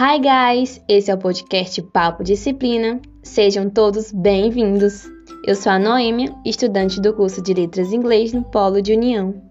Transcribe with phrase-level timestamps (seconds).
[0.00, 3.00] Hi guys, esse é o podcast Papo Disciplina.
[3.20, 5.08] Sejam todos bem-vindos.
[5.44, 9.47] Eu sou a Noêmia, estudante do curso de Letras Inglês no Polo de União.